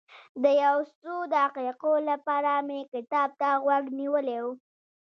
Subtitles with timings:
[0.43, 4.45] د یو څو دقیقو لپاره مې کتاب ته غوږ نیولی و.